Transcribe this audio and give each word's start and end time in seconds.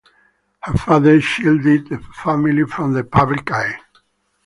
Her 0.63 0.73
father 0.79 1.21
shielded 1.21 1.89
the 1.91 1.99
family 1.99 2.65
from 2.65 2.93
the 2.93 3.03
public 3.03 3.51
eye. 3.51 3.79